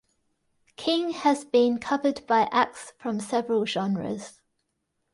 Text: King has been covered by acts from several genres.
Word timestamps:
King 0.77 1.11
has 1.11 1.45
been 1.45 1.77
covered 1.77 2.25
by 2.25 2.49
acts 2.51 2.93
from 2.97 3.19
several 3.19 3.67
genres. 3.67 4.39